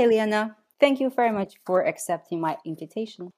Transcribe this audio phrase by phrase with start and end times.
[0.00, 0.56] Hi, Eliana.
[0.80, 3.34] Thank you very much for accepting my invitation.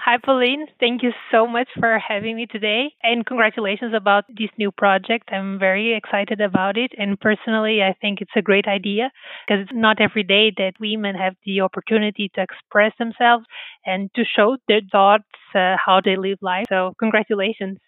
[0.00, 0.66] Hi, Pauline.
[0.80, 2.92] Thank you so much for having me today.
[3.04, 5.28] And congratulations about this new project.
[5.30, 6.90] I'm very excited about it.
[6.98, 9.12] And personally, I think it's a great idea
[9.46, 13.44] because it's not every day that women have the opportunity to express themselves
[13.84, 16.66] and to show their thoughts, uh, how they live life.
[16.68, 17.78] So, congratulations.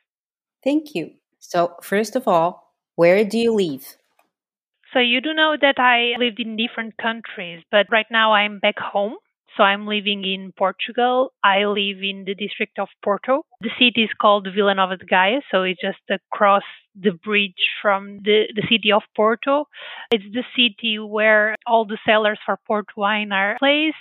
[0.63, 1.15] Thank you.
[1.41, 3.98] So, first of all, where do you live?
[4.93, 8.79] So, you do know that I lived in different countries, but right now I'm back
[8.79, 9.17] home
[9.59, 11.33] so I'm living in Portugal.
[11.43, 13.43] I live in the district of Porto.
[13.61, 16.63] The city is called Vila Nova de Gaia, so it's just across
[16.95, 19.67] the bridge from the, the city of Porto.
[20.13, 23.97] It's the city where all the cellars for port wine are placed.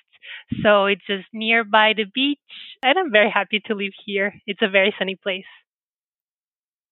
[0.61, 2.39] So it's just nearby the beach,
[2.83, 4.35] and I'm very happy to live here.
[4.45, 5.45] It's a very sunny place.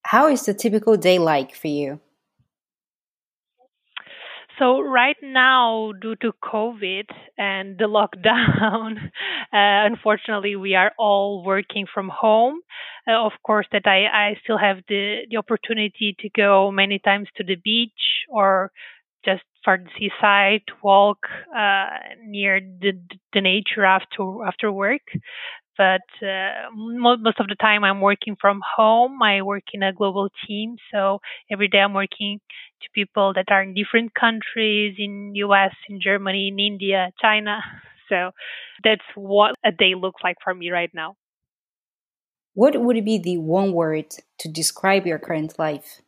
[0.04, 2.00] How is the typical day like for you?
[4.60, 7.06] So right now, due to COVID
[7.38, 12.60] and the lockdown, uh, unfortunately, we are all working from home.
[13.08, 17.28] Uh, of course, that I, I still have the, the opportunity to go many times
[17.38, 18.72] to the beach or
[19.26, 21.18] just for the seaside walk
[21.56, 21.88] uh,
[22.24, 22.94] near the,
[23.34, 25.02] the nature after after work
[25.78, 29.22] but uh, most of the time I'm working from home.
[29.22, 31.20] I work in a global team, so
[31.52, 32.40] every day I'm working
[32.82, 37.60] to people that are in different countries in US, in Germany, in India, China.
[38.08, 38.30] So
[38.84, 41.16] that's what a day looks like for me right now.
[42.54, 46.02] What would be the one word to describe your current life?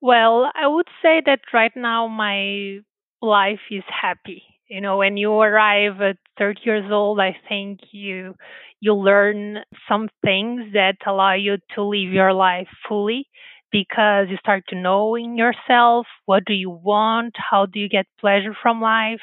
[0.00, 2.78] Well, I would say that right now my
[3.20, 8.34] life is happy you know when you arrive at 30 years old i think you
[8.80, 9.58] you learn
[9.88, 13.28] some things that allow you to live your life fully
[13.72, 18.54] because you start to knowing yourself what do you want how do you get pleasure
[18.62, 19.20] from life.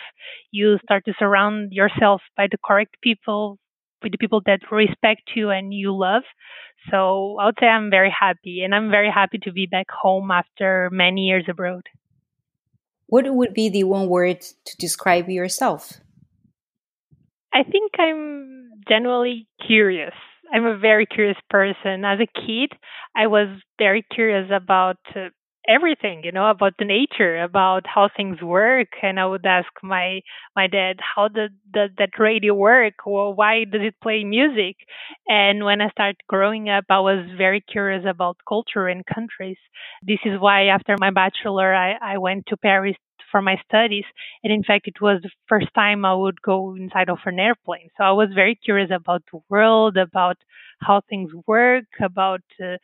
[0.52, 3.58] You start to surround yourself by the correct people
[4.04, 6.24] with the people that respect you and you love.
[6.90, 10.32] So i would say i'm very happy and i'm very happy to be back home
[10.32, 11.84] after many years abroad
[13.12, 16.00] what would be the one word to describe yourself?
[17.54, 20.14] I think I'm generally curious.
[20.54, 22.06] I'm a very curious person.
[22.06, 22.72] As a kid,
[23.14, 25.28] I was very curious about uh,
[25.68, 28.90] everything, you know, about the nature, about how things work.
[29.02, 30.22] And I would ask my
[30.56, 32.96] my dad, how did, did that radio work?
[33.06, 34.76] Well, why does it play music?
[35.28, 39.58] And when I started growing up, I was very curious about culture and countries.
[40.02, 42.96] This is why after my bachelor, I, I went to Paris
[43.32, 44.04] for my studies.
[44.44, 47.90] And in fact, it was the first time I would go inside of an airplane.
[47.98, 50.38] So I was very curious about the world, about
[50.82, 52.78] how things work, about uh,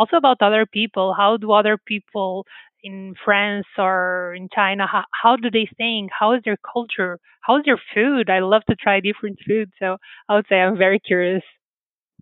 [0.00, 1.14] also about other people.
[1.14, 2.46] How do other people
[2.82, 6.10] in France or in China, how, how do they think?
[6.18, 7.18] How is their culture?
[7.42, 8.30] How is their food?
[8.30, 9.70] I love to try different food.
[9.78, 11.42] So I would say I'm very curious.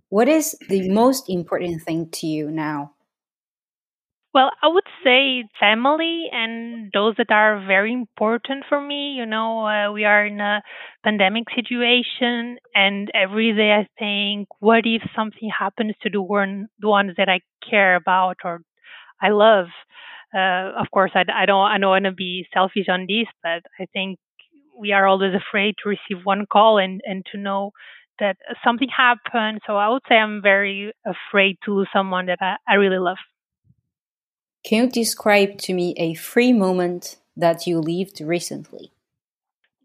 [0.08, 2.94] What is the most important thing to you now?
[4.34, 9.12] Well, I would say family and those that are very important for me.
[9.14, 10.62] You know, uh, we are in a
[11.02, 16.88] pandemic situation, and every day I think, what if something happens to the one the
[16.88, 18.60] ones that I care about or
[19.22, 19.68] I love?
[20.34, 23.62] Uh, of course, I, I don't I don't want to be selfish on this, but
[23.80, 24.18] I think
[24.78, 27.72] we are always afraid to receive one call and and to know
[28.20, 29.60] that something happened.
[29.66, 33.18] So I would say I'm very afraid to lose someone that I, I really love.
[34.64, 38.92] Can you describe to me a free moment that you lived recently?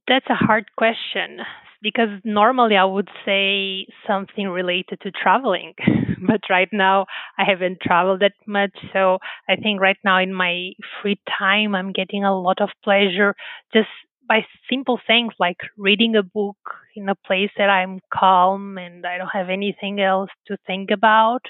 [0.08, 1.40] That's a hard question
[1.82, 5.74] because normally I would say something related to traveling.
[6.28, 7.06] but right now
[7.38, 8.72] I haven't traveled that much.
[8.94, 13.36] So I think right now in my free time, I'm getting a lot of pleasure
[13.74, 13.90] just
[14.28, 16.58] by simple things like reading a book
[16.96, 21.42] in a place that I'm calm and I don't have anything else to think about,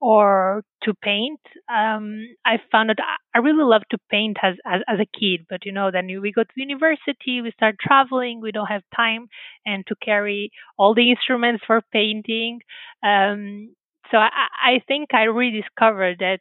[0.00, 1.40] or to paint.
[1.68, 2.98] Um, I found that
[3.34, 6.32] I really love to paint as, as, as a kid, but you know, then we
[6.32, 9.28] go to university, we start traveling, we don't have time
[9.66, 12.60] and to carry all the instruments for painting.
[13.02, 13.74] Um,
[14.10, 14.28] so I,
[14.64, 16.40] I think I rediscovered that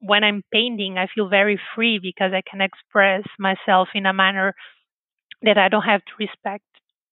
[0.00, 4.54] when I'm painting, I feel very free because I can express myself in a manner
[5.42, 6.64] that I don't have to respect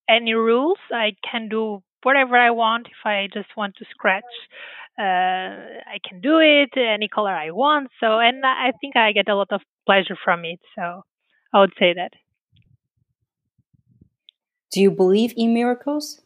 [0.08, 0.78] any rules.
[0.92, 2.86] I can do whatever I want.
[2.86, 4.24] If I just want to scratch,
[4.98, 7.88] uh, I can do it any color I want.
[8.00, 10.60] So, and I think I get a lot of pleasure from it.
[10.74, 11.02] So,
[11.52, 12.12] I would say that.
[14.70, 16.20] Do you believe in miracles?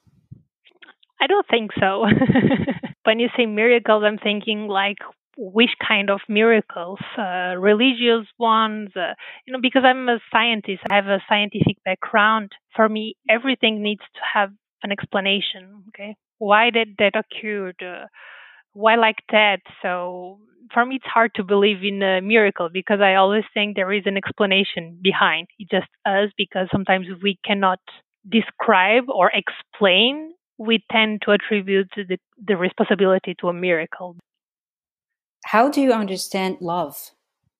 [1.20, 2.06] I don't think so.
[3.04, 4.98] when you say miracles, I'm thinking like
[5.42, 9.14] which kind of miracles, uh, religious ones, uh,
[9.46, 12.52] you know, because I'm a scientist, I have a scientific background.
[12.76, 14.50] For me, everything needs to have
[14.82, 15.84] an explanation.
[15.88, 17.72] Okay, why did that occur?
[17.80, 18.06] Uh,
[18.74, 19.60] why like that?
[19.82, 20.40] So
[20.74, 24.02] for me, it's hard to believe in a miracle because I always think there is
[24.06, 25.48] an explanation behind.
[25.58, 27.80] It's just us because sometimes we cannot
[28.28, 30.34] describe or explain.
[30.58, 34.16] We tend to attribute the, the responsibility to a miracle.
[35.50, 37.10] How do you understand love?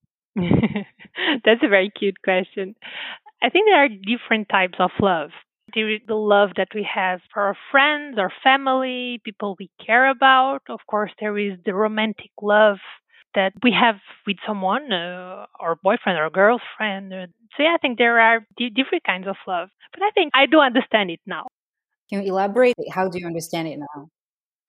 [0.37, 2.75] That's a very cute question.
[3.43, 5.31] I think there are different types of love.
[5.75, 10.11] There is the love that we have for our friends, our family, people we care
[10.11, 10.63] about.
[10.69, 12.79] Of course, there is the romantic love
[13.35, 13.97] that we have
[14.27, 17.13] with someone, uh, our boyfriend or girlfriend.
[17.57, 19.69] So yeah, I think there are d- different kinds of love.
[19.93, 21.47] But I think I do understand it now.
[22.11, 22.75] Can you elaborate?
[22.93, 24.11] How do you understand it now?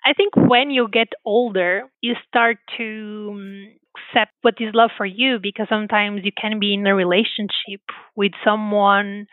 [0.06, 3.68] I think when you get older, you start to um,
[3.98, 7.82] accept what is love for you because sometimes you can be in a relationship
[8.16, 9.28] with someone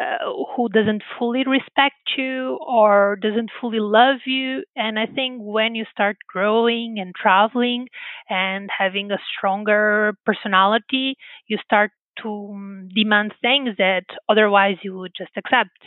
[0.00, 0.18] uh,
[0.56, 4.64] who doesn't fully respect you or doesn't fully love you.
[4.76, 7.88] And I think when you start growing and traveling
[8.30, 11.16] and having a stronger personality,
[11.48, 11.92] you start
[12.22, 15.78] to um, demand things that otherwise you would just accept.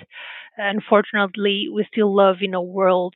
[0.57, 3.15] Unfortunately, we still live in a world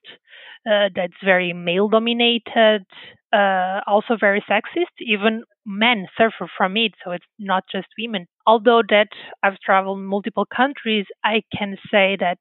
[0.70, 2.86] uh, that's very male dominated,
[3.34, 4.96] uh, also very sexist.
[5.00, 8.28] Even men suffer from it, so it's not just women.
[8.48, 9.10] Although that
[9.42, 12.40] I've traveled multiple countries, I can say that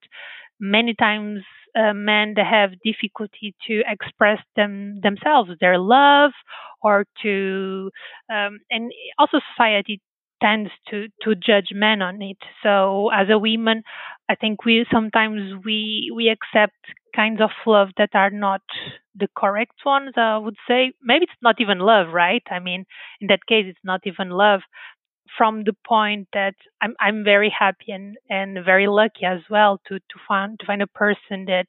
[0.60, 1.40] many times
[1.76, 6.32] uh, men have difficulty to express them themselves, their love,
[6.82, 7.90] or to,
[8.30, 10.00] um, and also society
[10.42, 12.38] tends to to judge men on it.
[12.62, 13.84] So as a woman,
[14.28, 16.76] I think we sometimes we we accept
[17.16, 18.62] kinds of love that are not
[19.14, 20.14] the correct ones.
[20.16, 22.42] I would say maybe it's not even love, right?
[22.50, 22.86] I mean,
[23.20, 24.62] in that case, it's not even love.
[25.38, 29.98] From the point that I'm I'm very happy and and very lucky as well to
[29.98, 31.68] to find to find a person that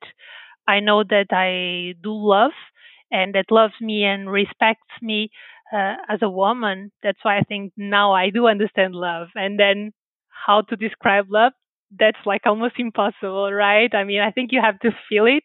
[0.67, 2.53] I know that I do love
[3.11, 5.31] and that loves me and respects me
[5.71, 6.91] uh, as a woman.
[7.01, 9.27] That's why I think now I do understand love.
[9.35, 9.91] And then
[10.27, 11.53] how to describe love,
[11.97, 13.93] that's like almost impossible, right?
[13.93, 15.43] I mean, I think you have to feel it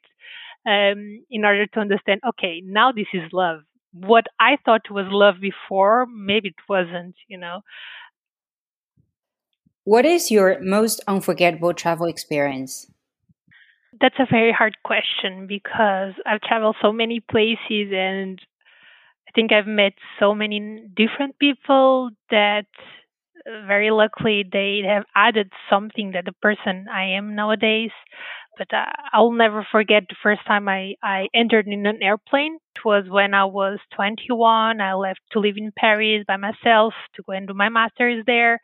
[0.67, 3.61] um, in order to understand, okay, now this is love.
[3.93, 7.61] What I thought was love before, maybe it wasn't, you know.
[9.85, 12.91] What is your most unforgettable travel experience?
[13.99, 18.39] That's a very hard question because I've traveled so many places and
[19.29, 22.67] I think I've met so many different people that
[23.47, 27.91] uh, very luckily they have added something that the person I am nowadays.
[28.57, 32.59] But uh, I'll never forget the first time I, I entered in an airplane.
[32.75, 34.81] It was when I was 21.
[34.81, 38.61] I left to live in Paris by myself to go and do my master's there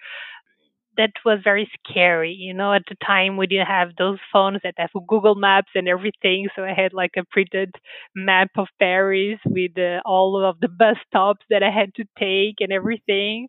[0.96, 2.32] that was very scary.
[2.32, 5.88] You know, at the time we didn't have those phones that have Google Maps and
[5.88, 7.74] everything, so I had like a printed
[8.14, 12.56] map of Paris with uh, all of the bus stops that I had to take
[12.60, 13.48] and everything.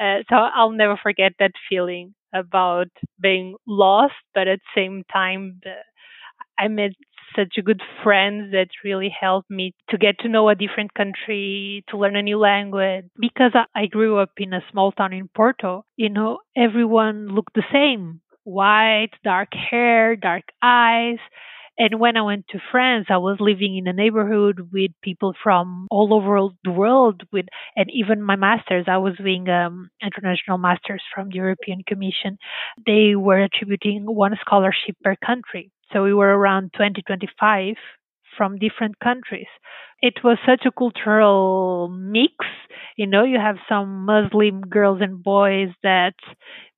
[0.00, 2.88] Uh, so I'll never forget that feeling about
[3.20, 5.60] being lost, but at the same time,
[6.58, 6.92] I met
[7.38, 11.96] such good friends that really helped me to get to know a different country, to
[11.96, 13.06] learn a new language.
[13.18, 17.64] Because I grew up in a small town in Porto, you know, everyone looked the
[17.72, 21.18] same white, dark hair, dark eyes.
[21.80, 25.86] And when I went to France, I was living in a neighborhood with people from
[25.92, 27.22] all over the world.
[27.32, 32.38] With and even my masters, I was doing um, international masters from the European Commission.
[32.84, 35.70] They were attributing one scholarship per country.
[35.92, 37.76] So we were around 20, 25
[38.36, 39.48] from different countries.
[40.00, 42.34] It was such a cultural mix.
[42.96, 46.14] You know, you have some Muslim girls and boys that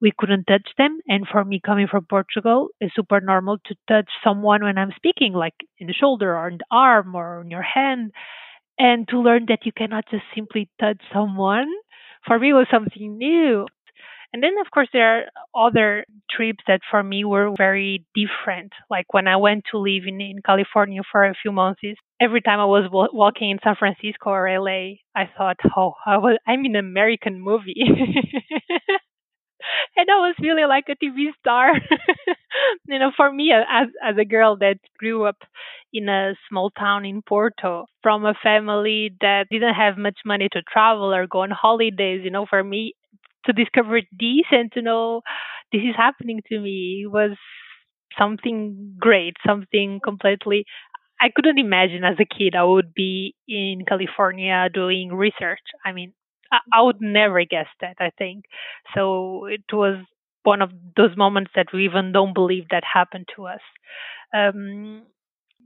[0.01, 1.01] we couldn't touch them.
[1.09, 5.33] And for me, coming from Portugal, it's super normal to touch someone when I'm speaking,
[5.35, 8.13] like in the shoulder or in the arm or on your hand.
[8.79, 11.69] And to learn that you cannot just simply touch someone,
[12.27, 13.67] for me, was something new.
[14.33, 18.73] And then, of course, there are other trips that for me were very different.
[18.89, 21.81] Like when I went to live in, in California for a few months,
[22.21, 26.19] every time I was w- walking in San Francisco or LA, I thought, oh, I
[26.19, 27.75] was, I'm in an American movie.
[29.97, 31.73] and I was feeling like a TV star.
[32.87, 35.37] you know, for me as as a girl that grew up
[35.93, 40.63] in a small town in Porto from a family that didn't have much money to
[40.63, 42.95] travel or go on holidays, you know, for me
[43.47, 45.23] to discover this and to know
[45.73, 47.37] this is happening to me was
[48.19, 50.65] something great, something completely
[51.21, 55.61] I couldn't imagine as a kid I would be in California doing research.
[55.87, 56.15] I mean,
[56.73, 58.47] I, would never guess that, I think.
[58.95, 60.05] So it was
[60.43, 63.61] one of those moments that we even don't believe that happened to us.
[64.35, 65.05] Um,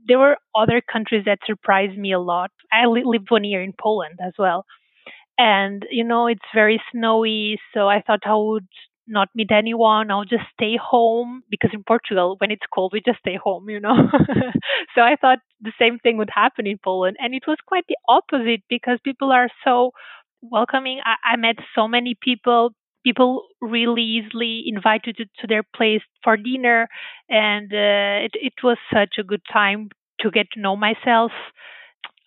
[0.07, 2.51] there were other countries that surprised me a lot.
[2.71, 4.65] I lived one year in Poland as well.
[5.37, 7.59] And, you know, it's very snowy.
[7.73, 8.67] So I thought I would
[9.07, 10.09] not meet anyone.
[10.09, 13.79] I'll just stay home because in Portugal, when it's cold, we just stay home, you
[13.79, 13.95] know.
[14.95, 17.17] so I thought the same thing would happen in Poland.
[17.19, 19.91] And it was quite the opposite because people are so
[20.41, 20.99] welcoming.
[21.05, 22.71] I, I met so many people.
[23.03, 26.87] People really easily invited to, to their place for dinner.
[27.29, 29.89] And uh, it, it was such a good time
[30.21, 31.31] to get to know myself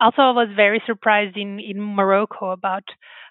[0.00, 2.85] also I was very surprised in in Morocco about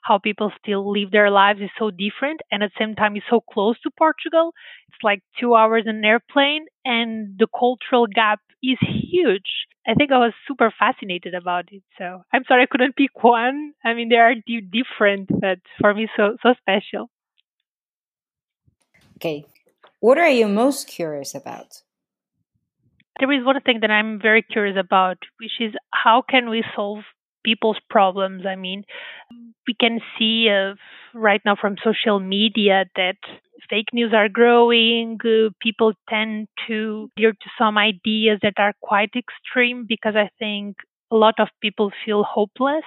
[0.03, 3.23] how people still live their lives is so different and at the same time is
[3.29, 4.53] so close to Portugal.
[4.89, 9.67] It's like two hours in an airplane and the cultural gap is huge.
[9.87, 11.83] I think I was super fascinated about it.
[11.97, 13.73] So I'm sorry I couldn't pick one.
[13.83, 17.09] I mean, they are different, but for me, so so special.
[19.15, 19.45] Okay,
[19.99, 21.81] what are you most curious about?
[23.19, 26.99] There is one thing that I'm very curious about, which is how can we solve
[27.43, 28.45] people's problems?
[28.45, 28.83] I mean,
[29.67, 30.75] we can see uh,
[31.13, 33.17] right now from social media that
[33.69, 35.17] fake news are growing.
[35.23, 40.77] Uh, people tend to adhere to some ideas that are quite extreme because I think
[41.11, 42.85] a lot of people feel hopeless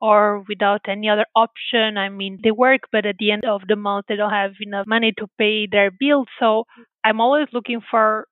[0.00, 1.96] or without any other option.
[1.96, 4.86] I mean, they work, but at the end of the month, they don't have enough
[4.86, 6.26] money to pay their bills.
[6.40, 6.64] So
[7.04, 8.26] I'm always looking for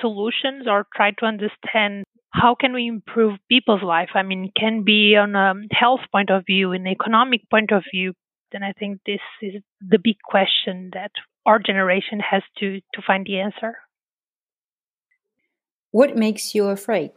[0.00, 4.10] solutions or try to understand how can we improve people's life.
[4.14, 7.84] I mean it can be on a health point of view an economic point of
[7.92, 8.14] view
[8.52, 11.10] then i think this is the big question that
[11.46, 13.78] our generation has to to find the answer.
[15.90, 17.12] What makes you afraid?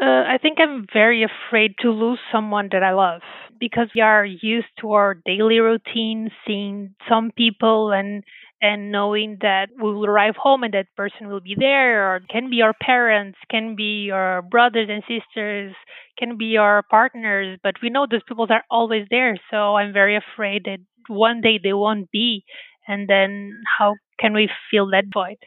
[0.00, 3.20] Uh, I think I'm very afraid to lose someone that I love
[3.60, 8.24] because we are used to our daily routine, seeing some people and
[8.62, 12.48] and knowing that we will arrive home and that person will be there, or can
[12.48, 15.74] be our parents, can be our brothers and sisters,
[16.16, 19.36] can be our partners, but we know those people are always there.
[19.50, 20.78] So I'm very afraid that
[21.08, 22.44] one day they won't be,
[22.86, 25.38] and then how can we fill that void?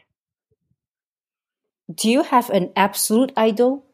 [1.94, 3.86] Do you have an absolute idol?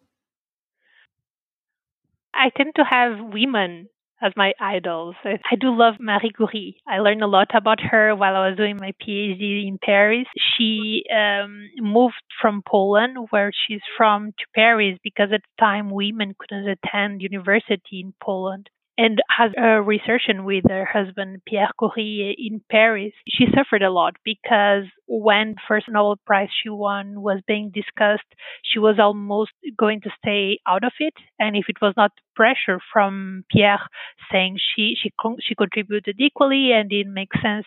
[2.34, 3.88] I tend to have women
[4.22, 5.16] as my idols.
[5.24, 6.76] I do love Marie Curie.
[6.86, 10.26] I learned a lot about her while I was doing my PhD in Paris.
[10.56, 16.34] She um, moved from Poland, where she's from, to Paris because at the time women
[16.38, 22.60] couldn't attend university in Poland and has a researching with her husband Pierre Curie in
[22.70, 23.12] Paris.
[23.26, 28.28] She suffered a lot because when first Nobel Prize she won was being discussed,
[28.64, 32.78] she was almost going to stay out of it, and if it was not pressure
[32.90, 33.86] from Pierre
[34.32, 37.66] saying she she she contributed equally and it makes sense,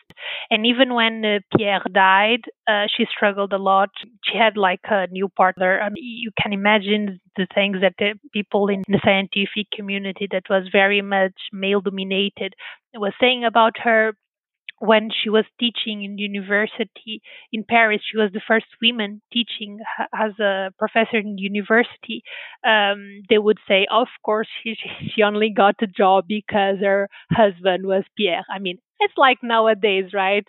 [0.49, 3.89] and even when uh, Pierre died, uh, she struggled a lot.
[4.23, 8.69] She had like a new partner, and you can imagine the things that the people
[8.69, 12.55] in the scientific community that was very much male dominated
[12.97, 14.13] was saying about her
[14.85, 19.79] when she was teaching in university in Paris, she was the first woman teaching
[20.13, 22.23] as a professor in university.
[22.65, 24.75] Um, they would say, of course, she,
[25.13, 28.43] she only got the job because her husband was Pierre.
[28.49, 30.45] I mean, it's like nowadays, right?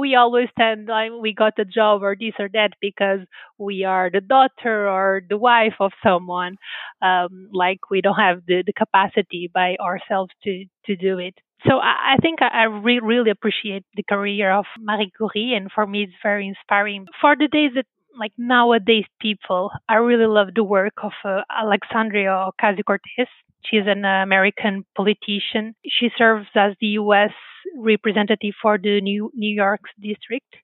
[0.00, 0.88] we always tend
[1.20, 3.20] we got the job or this or that because
[3.58, 6.56] we are the daughter or the wife of someone
[7.02, 11.34] um, like we don't have the, the capacity by ourselves to to do it
[11.66, 15.86] so I, think I, I re- really appreciate the career of Marie Curie, and for
[15.86, 17.06] me, it's very inspiring.
[17.20, 17.86] For the days that
[18.18, 23.28] like nowadays people, I really love the work of uh, Alexandria Ocasio Cortez.
[23.64, 25.74] She's an American politician.
[25.84, 27.32] She serves as the U.S.
[27.76, 30.54] representative for the New New York district,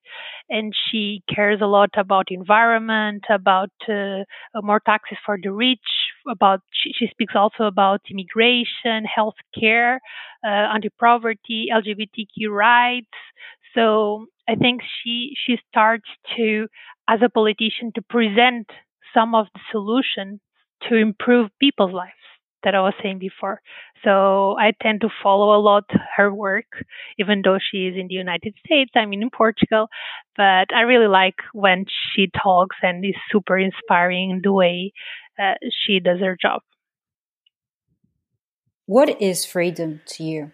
[0.49, 4.25] and she cares a lot about environment, about uh,
[4.63, 5.89] more taxes for the rich.
[6.29, 9.99] About she, she speaks also about immigration, healthcare,
[10.45, 13.17] uh, anti-poverty, LGBTQ rights.
[13.75, 16.69] So I think she she starts to,
[17.09, 18.69] as a politician, to present
[19.13, 20.41] some of the solutions
[20.89, 22.24] to improve people's lives
[22.65, 23.61] that I was saying before.
[24.03, 25.85] So I tend to follow a lot
[26.17, 26.67] her work,
[27.19, 28.91] even though she is in the United States.
[28.95, 29.89] I mean, in Portugal,
[30.37, 34.93] but I really like when she talks and is super inspiring the way
[35.39, 36.63] uh, she does her job.
[38.87, 40.53] What is freedom to you?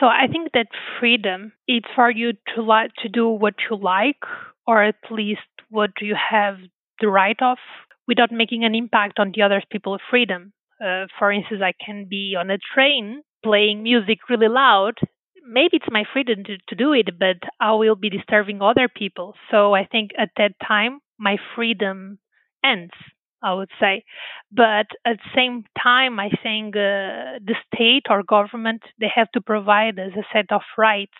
[0.00, 0.66] So I think that
[1.00, 4.20] freedom it's for you to like to do what you like
[4.66, 6.56] or at least what you have
[7.00, 7.58] the right of
[8.06, 10.52] without making an impact on the other people's freedom.
[10.80, 14.94] Uh, for instance, I can be on a train playing music really loud.
[15.48, 19.34] Maybe it's my freedom to, to do it, but I will be disturbing other people.
[19.50, 22.18] So I think at that time, my freedom
[22.64, 22.92] ends.
[23.42, 24.02] I would say.
[24.50, 29.40] But at the same time, I think uh, the state or government they have to
[29.40, 31.12] provide us a set of rights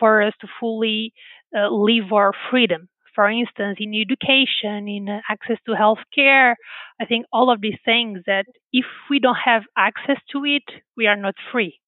[0.00, 1.12] for us to fully
[1.56, 2.88] uh, live our freedom.
[3.14, 6.54] For instance, in education, in uh, access to healthcare,
[7.00, 10.64] I think all of these things that if we don't have access to it,
[10.96, 11.78] we are not free.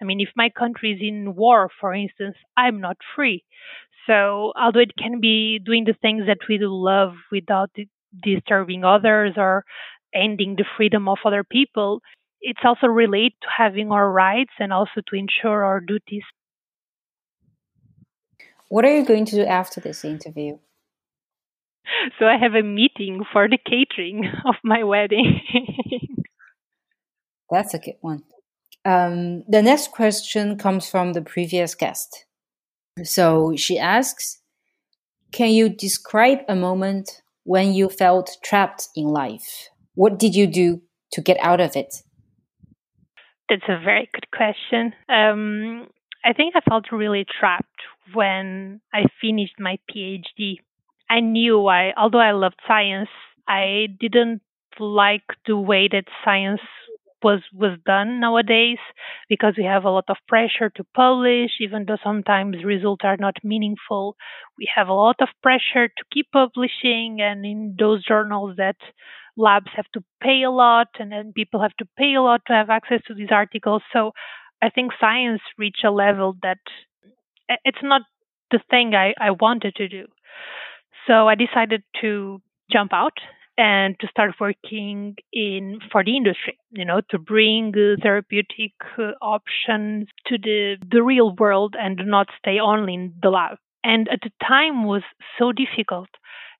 [0.00, 3.44] I mean, if my country is in war, for instance, I'm not free.
[4.06, 7.70] So, although it can be doing the things that we do love without
[8.20, 9.64] disturbing others or
[10.12, 12.02] ending the freedom of other people,
[12.40, 16.24] it's also related to having our rights and also to ensure our duties.
[18.68, 20.58] What are you going to do after this interview?
[22.18, 25.40] So I have a meeting for the catering of my wedding.
[27.50, 28.22] That's a good one.
[28.84, 32.24] Um, the next question comes from the previous guest.
[33.04, 34.40] So she asks
[35.32, 39.68] Can you describe a moment when you felt trapped in life?
[39.94, 41.94] What did you do to get out of it?
[43.48, 44.94] That's a very good question.
[45.08, 45.88] Um,
[46.24, 47.66] I think I felt really trapped
[48.14, 50.56] when I finished my PhD.
[51.12, 53.10] I knew I, although I loved science,
[53.48, 54.42] I didn't
[54.80, 56.60] like the way that science
[57.22, 58.78] was was done nowadays
[59.28, 63.36] because we have a lot of pressure to publish even though sometimes results are not
[63.44, 64.16] meaningful.
[64.58, 68.76] We have a lot of pressure to keep publishing and in those journals that
[69.36, 72.54] labs have to pay a lot and then people have to pay a lot to
[72.54, 73.82] have access to these articles.
[73.92, 74.12] So
[74.62, 76.58] i think science reached a level that
[77.50, 78.02] eh, it's not
[78.50, 80.06] the thing i, I wanted to do
[81.06, 83.16] so i decided to jump out
[83.58, 88.72] and to start working in for the industry you know to bring therapeutic
[89.20, 94.20] options to the the real world and not stay only in the lab and at
[94.22, 95.02] the time was
[95.38, 96.08] so difficult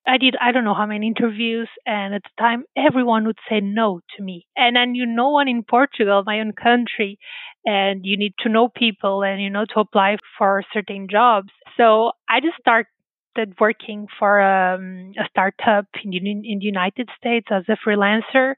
[0.05, 3.61] I did I don't know how many interviews and at the time everyone would say
[3.61, 4.45] no to me.
[4.57, 7.17] And then you know one in Portugal, my own country,
[7.65, 11.49] and you need to know people and you know to apply for certain jobs.
[11.77, 12.87] So I just start
[13.33, 18.53] started working for um, a startup in the, in the United States as a freelancer.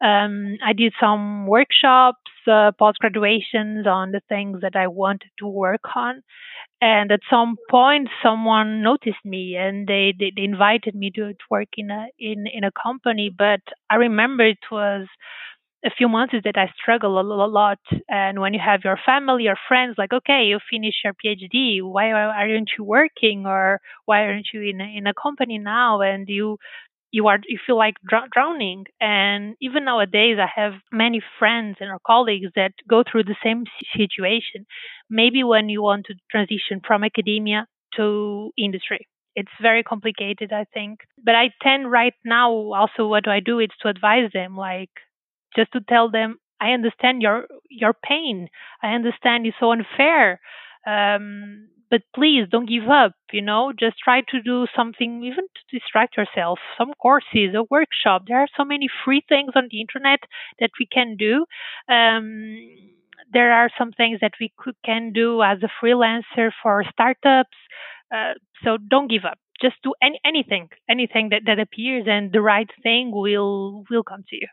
[0.00, 5.46] Um, I did some workshops, uh, post graduations on the things that I wanted to
[5.48, 6.22] work on.
[6.80, 11.44] And at some point, someone noticed me and they, they, they invited me to, to
[11.50, 13.34] work in a in, in a company.
[13.36, 13.60] But
[13.90, 15.08] I remember it was
[15.84, 17.78] a few months is that I struggle a lot.
[18.08, 22.10] And when you have your family or friends, like, okay, you finish your PhD, why
[22.12, 26.00] aren't you working, or why aren't you in a, in a company now?
[26.00, 26.58] And you
[27.10, 28.86] you are you feel like dr- drowning.
[29.00, 33.64] And even nowadays, I have many friends and colleagues that go through the same
[33.96, 34.66] situation.
[35.10, 41.00] Maybe when you want to transition from academia to industry it's very complicated i think
[41.24, 44.90] but i tend right now also what do i do is to advise them like
[45.58, 48.48] just to tell them I understand your your pain.
[48.82, 50.40] I understand it's so unfair.
[50.86, 53.12] Um, but please don't give up.
[53.32, 56.58] You know, just try to do something, even to distract yourself.
[56.76, 58.24] Some courses, a workshop.
[58.26, 60.20] There are so many free things on the internet
[60.60, 61.46] that we can do.
[61.88, 62.58] Um,
[63.32, 67.56] there are some things that we could, can do as a freelancer for startups.
[68.14, 69.38] Uh, so don't give up.
[69.60, 74.24] Just do any, anything, anything that, that appears, and the right thing will will come
[74.28, 74.48] to you.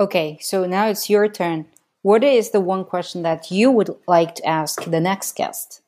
[0.00, 1.66] Okay, so now it's your turn.
[2.00, 5.82] What is the one question that you would like to ask the next guest?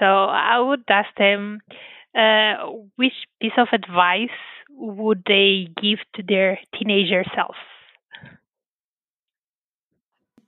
[0.00, 1.60] So I would ask them
[2.18, 4.36] uh, which piece of advice
[4.70, 7.54] would they give to their teenager self?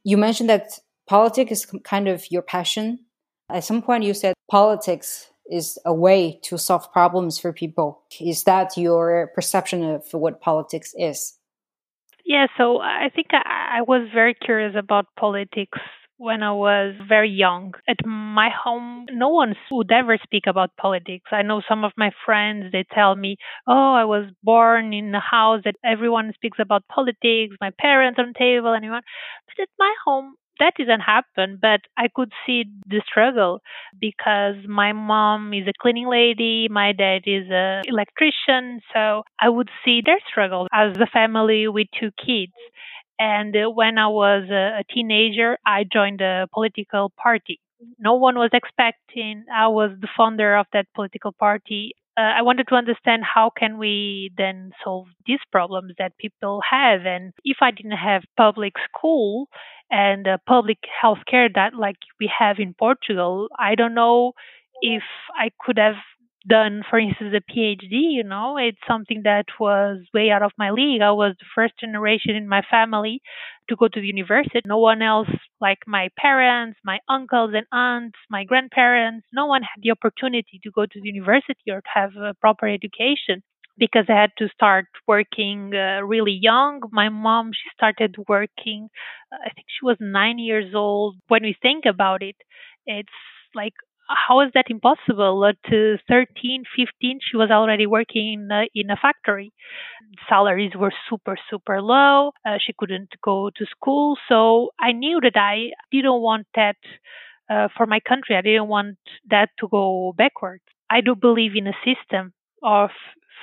[0.02, 3.04] You mentioned that politics is kind of your passion.
[3.48, 8.02] At some point, you said politics is a way to solve problems for people.
[8.20, 11.34] Is that your perception of what politics is?
[12.24, 15.78] Yeah, so I think I, was very curious about politics
[16.16, 17.74] when I was very young.
[17.86, 21.30] At my home, no one would ever speak about politics.
[21.32, 25.20] I know some of my friends, they tell me, oh, I was born in a
[25.20, 29.02] house that everyone speaks about politics, my parents on the table, anyone.
[29.46, 33.60] But at my home, that didn't happen, but I could see the struggle
[34.00, 39.68] because my mom is a cleaning lady, my dad is an electrician, so I would
[39.84, 42.52] see their struggle as a family with two kids.
[43.18, 47.60] And when I was a teenager, I joined a political party.
[47.98, 49.44] no one was expecting.
[49.52, 51.94] I was the founder of that political party.
[52.16, 57.06] Uh, I wanted to understand how can we then solve these problems that people have,
[57.06, 59.48] and if I didn't have public school
[59.90, 64.32] and uh, public health care that like we have in Portugal, I don't know
[64.80, 65.02] if
[65.36, 65.96] I could have
[66.46, 70.70] done, for instance, a PhD, you know, it's something that was way out of my
[70.70, 71.02] league.
[71.02, 73.20] I was the first generation in my family
[73.68, 74.60] to go to the university.
[74.66, 75.28] No one else,
[75.60, 80.70] like my parents, my uncles and aunts, my grandparents, no one had the opportunity to
[80.70, 83.42] go to the university or to have a proper education
[83.78, 86.80] because I had to start working uh, really young.
[86.92, 88.88] My mom, she started working,
[89.32, 91.16] uh, I think she was nine years old.
[91.28, 92.36] When we think about it,
[92.86, 93.08] it's
[93.54, 93.74] like
[94.08, 95.44] how is that impossible?
[95.44, 99.52] At uh, 13, 15, she was already working in a, factory.
[100.28, 102.32] Salaries were super, super low.
[102.46, 104.16] Uh, she couldn't go to school.
[104.28, 106.76] So I knew that I didn't want that
[107.50, 108.36] uh, for my country.
[108.36, 108.98] I didn't want
[109.30, 110.64] that to go backwards.
[110.90, 112.90] I do believe in a system of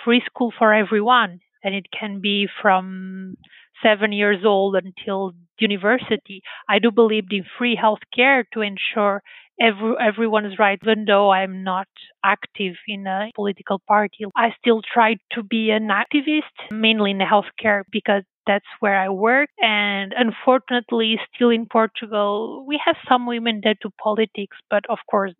[0.03, 3.37] free school for everyone, and it can be from
[3.83, 6.41] seven years old until university.
[6.67, 9.21] I do believe in free health care to ensure
[9.59, 11.87] every, everyone's right, even though I'm not
[12.23, 14.25] active in a political party.
[14.35, 19.49] I still try to be an activist, mainly in healthcare, because that's where I work.
[19.59, 25.33] And unfortunately, still in Portugal, we have some women that do politics, but of course,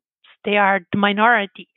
[0.46, 1.68] they are the minority.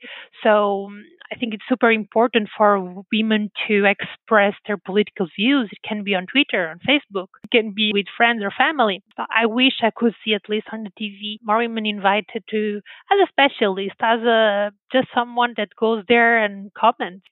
[0.43, 5.69] So um, I think it's super important for women to express their political views.
[5.71, 9.03] It can be on Twitter, on Facebook, it can be with friends or family.
[9.17, 13.27] I wish I could see at least on the TV more women invited to as
[13.27, 17.25] a specialist, as a just someone that goes there and comments.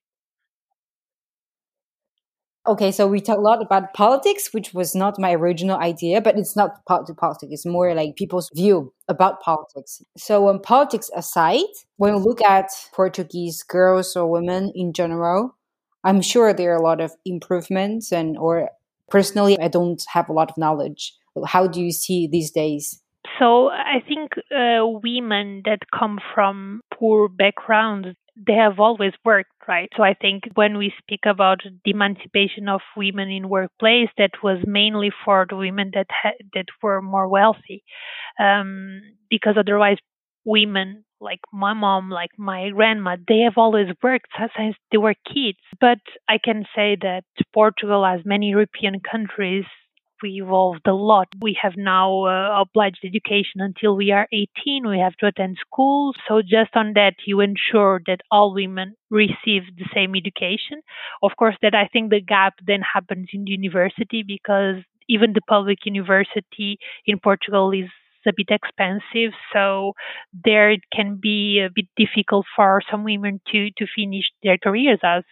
[2.65, 6.37] Okay, so we talk a lot about politics, which was not my original idea, but
[6.37, 7.51] it's not part to politics.
[7.51, 10.01] It's more like people's view about politics.
[10.17, 15.57] So, um, politics aside, when we look at Portuguese girls or women in general,
[16.05, 18.69] I'm sure there are a lot of improvements, and or
[19.09, 21.13] personally, I don't have a lot of knowledge.
[21.45, 23.01] How do you see these days?
[23.39, 29.89] So I think uh, women that come from poor backgrounds they have always worked, right?
[29.95, 34.59] So I think when we speak about the emancipation of women in workplace, that was
[34.65, 37.83] mainly for the women that ha- that were more wealthy,
[38.39, 39.97] um, because otherwise,
[40.45, 45.59] women like my mom, like my grandma, they have always worked since they were kids.
[45.79, 49.65] But I can say that Portugal, as many European countries,
[50.23, 51.27] we evolved a lot.
[51.41, 54.87] We have now uh, obliged education until we are 18.
[54.87, 56.13] We have to attend school.
[56.27, 60.81] So just on that, you ensure that all women receive the same education.
[61.21, 64.77] Of course, that I think the gap then happens in university because
[65.09, 67.89] even the public university in Portugal is
[68.25, 69.93] a bit expensive, so
[70.33, 74.99] there it can be a bit difficult for some women to to finish their careers.
[75.03, 75.23] As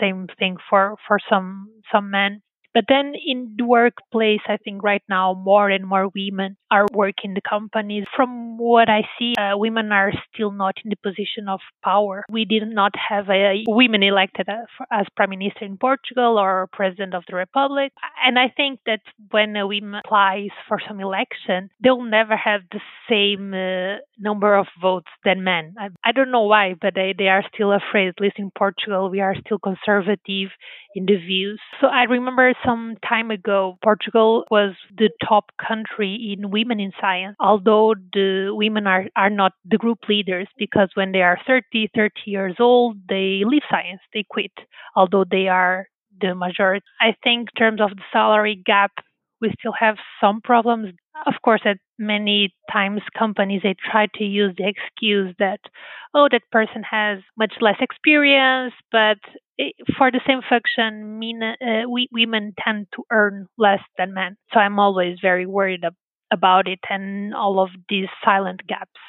[0.00, 2.42] same thing for for some some men.
[2.72, 7.34] But then in the workplace, I think right now more and more women are working
[7.34, 8.04] the companies.
[8.14, 12.24] From what I see, uh, women are still not in the position of power.
[12.30, 17.14] We did not have a women elected as, as prime minister in Portugal or president
[17.14, 17.92] of the republic.
[18.24, 22.80] And I think that when a woman applies for some election, they'll never have the
[23.08, 25.74] same uh, number of votes than men.
[25.78, 28.08] I, I don't know why, but they, they are still afraid.
[28.08, 30.50] At least in Portugal, we are still conservative
[30.94, 31.60] in the views.
[31.80, 37.36] So I remember some time ago, Portugal was the top country in women in science,
[37.40, 42.12] although the women are, are not the group leaders because when they are 30, 30
[42.26, 44.52] years old, they leave science, they quit,
[44.96, 45.86] although they are
[46.20, 46.84] the majority.
[47.00, 48.92] I think in terms of the salary gap,
[49.40, 50.92] we still have some problems.
[51.26, 55.60] Of course, at many times companies they try to use the excuse that
[56.14, 59.18] oh that person has much less experience, but
[59.98, 64.36] for the same function, mean, uh, we, women tend to earn less than men.
[64.52, 65.94] So I'm always very worried ab-
[66.30, 69.00] about it and all of these silent gaps.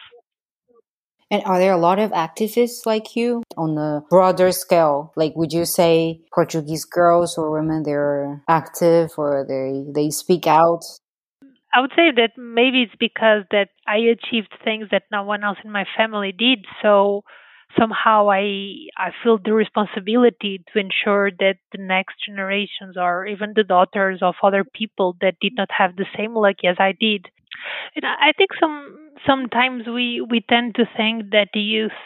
[1.30, 5.14] And are there a lot of activists like you on a broader scale?
[5.16, 10.82] Like, would you say Portuguese girls or women they're active or they they speak out?
[11.74, 15.58] I would say that maybe it's because that I achieved things that no one else
[15.64, 16.66] in my family did.
[16.82, 17.24] So
[17.78, 23.64] somehow I I feel the responsibility to ensure that the next generations or even the
[23.64, 27.28] daughters of other people that did not have the same luck as I did.
[27.96, 31.98] And I think some sometimes we we tend to think that the youth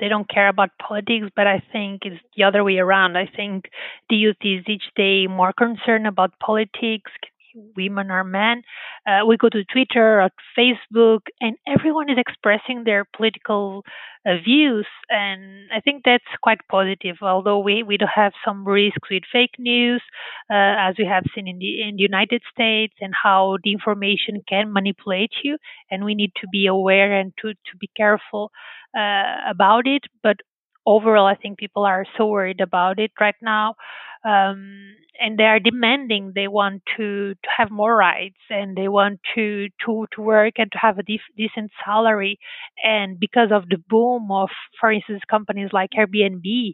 [0.00, 3.16] they don't care about politics, but I think it's the other way around.
[3.16, 3.70] I think
[4.10, 7.12] the youth is each day more concerned about politics,
[7.54, 8.62] women or men.
[9.06, 13.84] Uh, we go to Twitter or Facebook, and everyone is expressing their political
[14.26, 17.16] uh, views, and I think that's quite positive.
[17.22, 20.02] Although we, we do have some risks with fake news,
[20.50, 24.42] uh, as we have seen in the in the United States, and how the information
[24.48, 25.58] can manipulate you,
[25.90, 28.50] and we need to be aware and to to be careful
[28.96, 30.02] uh, about it.
[30.22, 30.38] But
[30.86, 33.74] overall, I think people are so worried about it right now.
[34.24, 39.20] Um, and they are demanding they want to, to have more rights and they want
[39.34, 42.38] to, to, to work and to have a def- decent salary.
[42.82, 44.48] And because of the boom of,
[44.80, 46.72] for instance, companies like Airbnb,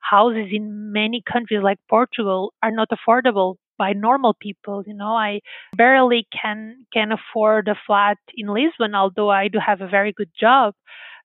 [0.00, 4.82] houses in many countries like Portugal are not affordable by normal people.
[4.86, 5.40] You know, I
[5.76, 10.30] barely can can afford a flat in Lisbon, although I do have a very good
[10.38, 10.74] job.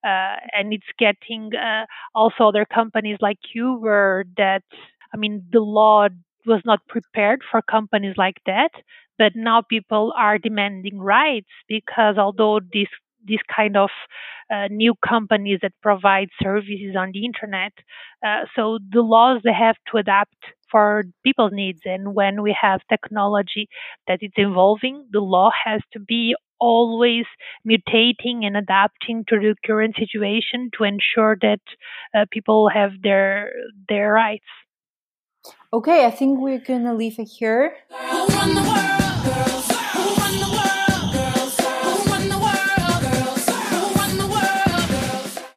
[0.03, 4.63] Uh, and it's getting uh, also other companies like Uber that
[5.13, 6.07] I mean the law
[6.45, 8.71] was not prepared for companies like that
[9.17, 12.87] but now people are demanding rights because although these
[13.25, 13.89] these kind of
[14.53, 17.73] uh, new companies that provide services on the internet.
[18.25, 20.35] Uh, so the laws they have to adapt
[20.71, 21.81] for people's needs.
[21.85, 23.67] And when we have technology
[24.07, 27.25] that is evolving, the law has to be always
[27.67, 31.59] mutating and adapting to the current situation to ensure that
[32.15, 33.51] uh, people have their
[33.89, 34.45] their rights.
[35.73, 37.75] Okay, I think we're gonna leave it here.